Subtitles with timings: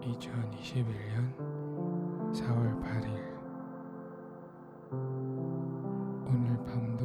[0.00, 1.34] (2021년
[2.32, 3.08] 4월 8일)
[6.26, 7.04] 오늘 밤도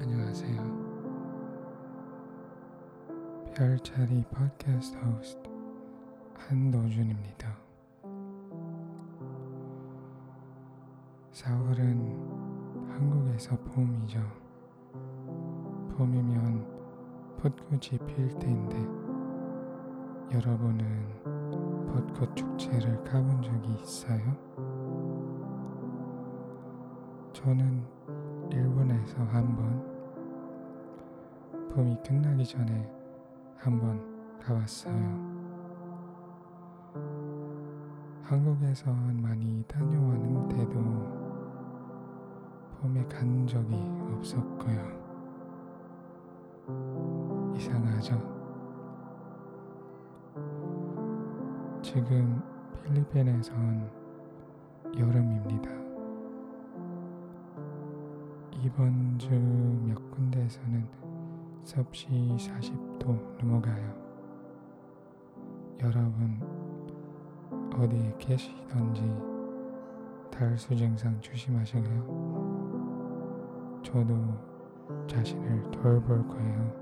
[0.00, 0.60] 안녕하세요.
[3.54, 5.48] 별자리 팟캐스트 호스트
[6.36, 7.58] 한도준입니다.
[11.32, 12.39] 4월은
[13.00, 14.20] 한국에서 봄이죠
[15.96, 16.66] 봄이면
[17.38, 18.76] 벚꽃이 필 때인데
[20.34, 21.22] 여러분은
[21.86, 24.36] 벚꽃 축제를 가본 적이 있어요?
[27.32, 27.82] 저는
[28.50, 29.82] 일본에서 한번
[31.74, 32.86] 봄이 끝나기 전에
[33.56, 34.94] 한번 가봤어요.
[38.22, 41.19] 한국에선 많이 다녀왔는데도
[42.80, 43.76] 봄에 간 적이
[44.16, 45.00] 없었고요.
[47.54, 48.14] 이상하죠?
[51.82, 52.42] 지금
[52.82, 53.90] 필리핀에선
[54.96, 55.70] 여름입니다.
[58.62, 59.28] 이번 주
[59.84, 60.86] 몇 군데에서는
[61.64, 63.94] 섭씨 40도 넘어가요.
[65.82, 66.40] 여러분
[67.74, 69.02] 어디에 계시던지
[70.30, 72.59] 탈수 증상 조심하시고요.
[73.90, 76.80] 저도 자신을 돌볼 거예요.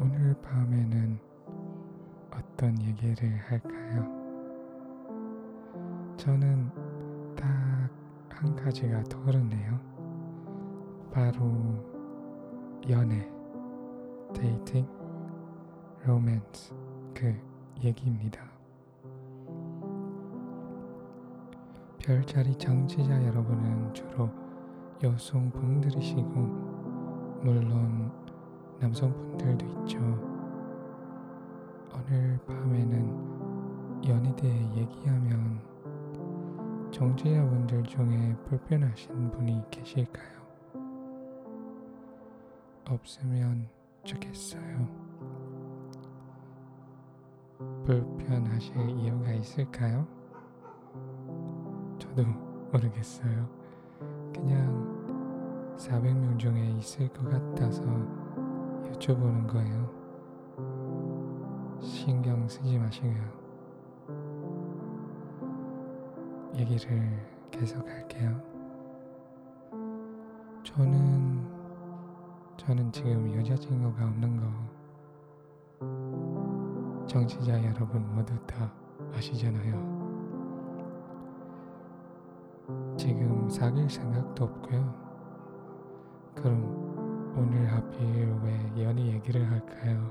[0.00, 1.18] 오늘 밤에는
[2.32, 4.04] 어떤 얘기를 할까요?
[6.16, 6.70] 저는
[7.36, 7.66] 딱
[8.36, 9.80] 한 가지가 떠오르네요.
[11.10, 11.50] 바로
[12.88, 13.26] 연애,
[14.34, 14.86] dating,
[16.04, 16.74] 로맨스
[17.14, 17.34] 그
[17.82, 18.55] 얘기입니다.
[22.06, 24.30] 별자리 정치자 여러분은 주로
[25.02, 26.30] 여성분들이시고
[27.42, 28.12] 물론
[28.78, 29.98] 남성분들도 있죠.
[31.92, 35.60] 오늘 밤에는 연애에 대해 얘기하면
[36.92, 40.46] 정치자분들 중에 불편하신 분이 계실까요?
[42.88, 43.68] 없으면
[44.04, 44.86] 좋겠어요.
[47.84, 50.15] 불편하실 이유가 있을까요?
[52.16, 52.26] 저도
[52.72, 53.46] 모르겠어요.
[54.34, 57.82] 그냥 400명 중에 있을 것 같아서
[58.90, 59.90] 여쭤보는 거예요.
[61.78, 63.20] 신경 쓰지 마시고요.
[66.54, 68.40] 얘기를 계속 할게요.
[70.64, 71.46] 저는
[72.56, 74.46] 저는 지금 여자친구가 없는 거
[77.06, 78.72] 정치자 여러분 모두 다
[79.14, 79.95] 아시잖아요.
[83.06, 84.92] 지금 사귈 생각도 없고요.
[86.34, 90.10] 그럼 오늘 하필 왜 연애 얘기를 할까요?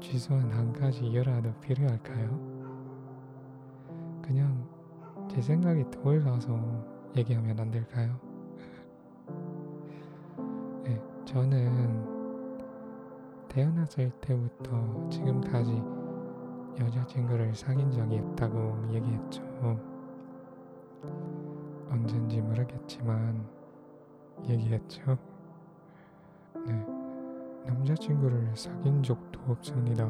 [0.00, 2.26] 취소한 한 가지 이유라도 필요할까요?
[4.22, 4.66] 그냥
[5.28, 6.58] 제 생각이 떠올라서
[7.14, 8.18] 얘기하면 안 될까요?
[10.84, 12.08] 네, 저는
[13.48, 15.82] 태어났을 때부터 지금까지
[16.80, 19.51] 여자친구를 사귄 적이 없다고 얘기했죠.
[21.90, 23.46] 언젠지 모르겠지만
[24.44, 25.16] 얘기했죠.
[26.66, 26.86] 네,
[27.66, 30.08] 남자친구를 사귄 적도 없습니다.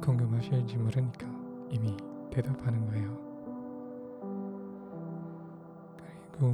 [0.00, 1.26] 궁금하실지 모르니까
[1.70, 1.96] 이미
[2.30, 3.24] 대답하는 거예요.
[6.32, 6.52] 그리고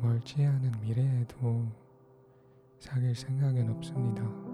[0.00, 1.66] 멀지 않은 미래에도
[2.78, 4.45] 사귈 생각은 없습니다.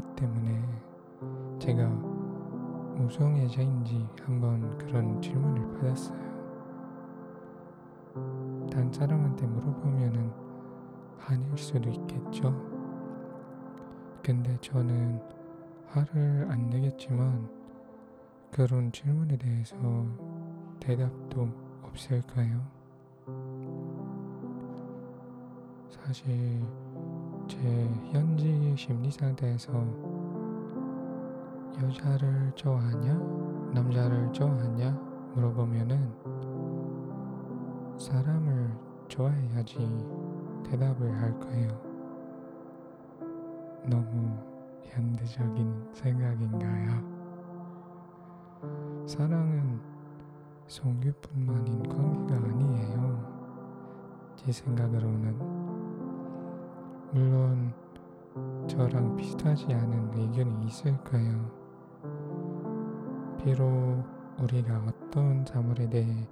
[0.00, 0.62] 얘기 때문에
[1.58, 1.86] 제가
[2.96, 6.30] 무성애자인지 한번 그런 질문을 받았어요.
[8.72, 10.32] 단 사람한테 물어보면은
[11.26, 12.50] 아닐 수도 있겠죠.
[14.22, 15.20] 근데 저는
[15.88, 17.48] 화를 안 내겠지만
[18.50, 19.76] 그런 질문에 대해서
[20.80, 21.48] 대답도
[21.82, 22.60] 없을 까요
[25.90, 26.62] 사실
[27.50, 27.58] 제
[28.12, 29.72] 현지 심리 상태에서
[31.82, 33.12] 여자를 좋아하냐
[33.74, 34.92] 남자를 좋아하냐
[35.34, 36.14] 물어보면은
[37.98, 38.70] 사람을
[39.08, 39.78] 좋아해야지
[40.64, 41.70] 대답을 할 거예요.
[43.84, 44.38] 너무
[44.84, 47.02] 현대적인 생각인가요?
[49.06, 49.80] 사랑은
[50.68, 54.32] 성규뿐만인 관계가 아니에요.
[54.36, 55.59] 제 생각으로는
[57.12, 57.72] 물론
[58.68, 61.50] 저랑 비슷하지 않은 의견이 있을 거예요.
[63.42, 64.04] 비록
[64.40, 66.28] 우리가 어떤 사물에 대해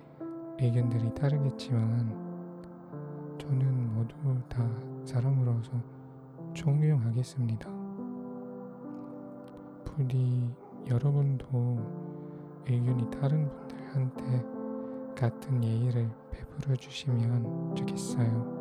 [0.60, 2.16] 의견들이 다르겠지만
[3.38, 4.14] 저는 모두
[4.48, 4.64] 다
[5.04, 5.72] 사람으로서
[6.54, 7.68] 존경하겠습니다.
[9.84, 10.48] 부디
[10.88, 11.78] 여러분도
[12.68, 14.44] 의견이 다른 분들한테
[15.16, 18.57] 같은 예의를 베풀어 주시면 좋겠어요.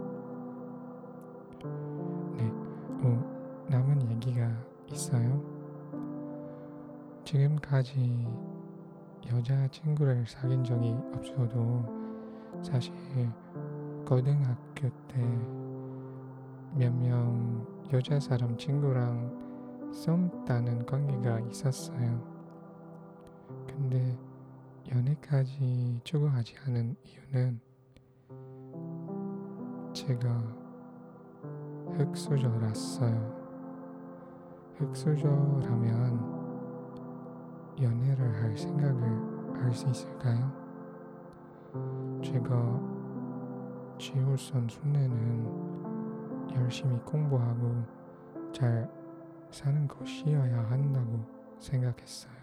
[5.08, 5.42] 있어요.
[7.24, 8.28] 지금까지
[9.32, 11.84] 여자친구를 사귄 적이 없어도
[12.62, 12.94] 사실
[14.06, 15.58] 고등학교 때
[16.76, 22.22] 몇 명 여자 사람 친구랑 썸 따는 관계가 있었어요.
[23.66, 24.16] 근데
[24.92, 27.60] 연애까지 추구하지 않은 이유는
[29.94, 30.28] 제가
[31.98, 33.47] 흑수저랐어요.
[34.78, 36.38] 흑수저라면
[37.82, 40.52] 연애를 할 생각을 할 수 있을까요?
[42.24, 42.80] 제가
[43.98, 47.84] 지울선 순례는 열심히 공부하고
[48.52, 48.90] 잘
[49.50, 51.26] 사는 것이어야 한다고
[51.60, 52.38] 생각했어요.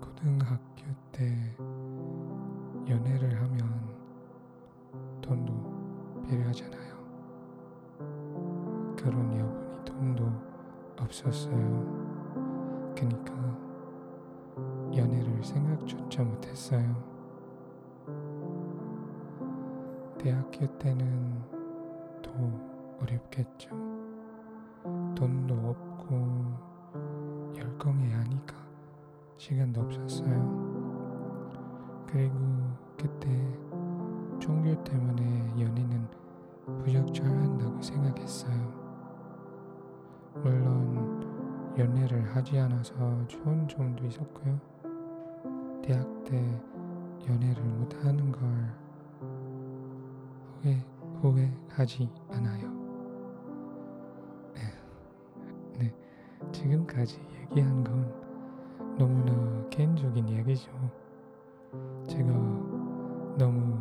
[0.00, 1.56] 고등학교 때
[2.88, 3.94] 연애를 하면
[5.20, 6.89] 돈도 필요하잖아요.
[9.02, 10.30] 그런 여분이 돈도
[10.98, 11.54] 없었어요.
[12.94, 13.32] 그니까
[14.94, 17.02] 연애를 생각조차 못했어요.
[20.18, 21.42] 대학교 때는
[22.22, 22.30] 더
[23.00, 23.70] 어렵겠죠.
[25.14, 28.54] 돈도 없고 열공해야 하니까
[29.38, 31.48] 시간도 없었어요.
[32.06, 32.36] 그리고
[32.98, 33.30] 그때
[34.38, 36.06] 종교 때문에 연애는
[36.84, 38.79] 부적절한다고 생각했어요.
[40.42, 42.94] 물론 연애를 하지 않아서
[43.26, 44.58] 좋은 점도 있었고요.
[45.82, 46.62] 대학 때
[47.28, 48.40] 연애를 못하는 걸
[50.62, 50.84] 후회,
[51.20, 52.70] 후회하지 않아요.
[54.54, 54.60] 네,
[55.78, 55.94] 네,
[56.52, 60.70] 지금까지 얘기한 건 너무나 개인적인 얘기죠.
[62.08, 62.32] 제가
[63.38, 63.78] 너무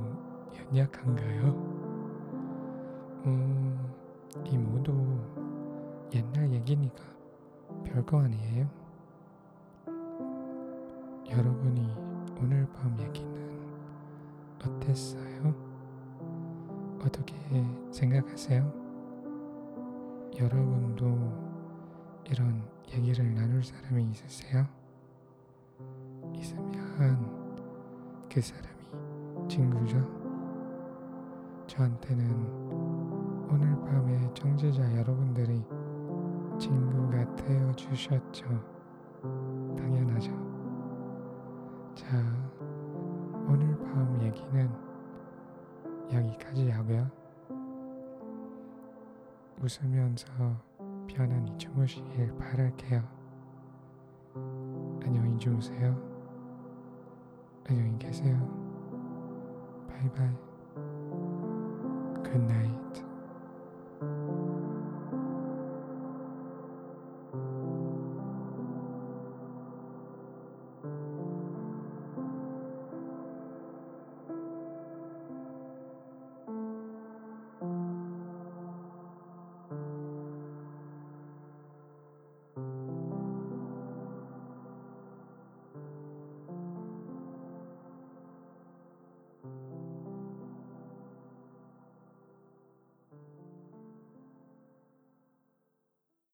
[0.55, 1.45] 연약한가요?
[3.25, 3.93] 음,
[4.45, 4.93] 이 모두
[6.13, 7.03] 옛날 얘기니까
[7.83, 8.67] 별거 아니에요.
[11.29, 11.95] 여러분이
[12.41, 13.29] 오늘 밤 얘기는
[14.63, 15.53] 어땠어요?
[17.03, 17.35] 어떻게
[17.91, 18.73] 생각하세요?
[20.37, 21.05] 여러분도
[22.25, 24.65] 이런 얘기를 나눌 사람이 있으세요?
[26.33, 26.69] 있으면
[28.31, 29.97] 그 사람이 친구죠.
[31.67, 35.63] 저한테는 오늘 밤에 청취자 여러분들이
[36.59, 38.45] 친구가 되어 주셨죠.
[39.77, 40.31] 당연하죠.
[41.95, 42.17] 자,
[43.47, 44.69] 오늘 밤 얘기는
[46.11, 47.09] 여기까지 하고요.
[49.61, 50.27] 웃으면서
[51.07, 53.01] 편안히 주무시길 바랄게요.
[55.03, 55.97] 안녕히 주무세요.
[57.67, 58.37] 안녕히 계세요.
[59.87, 60.49] 바이바이.
[62.39, 62.78] Night.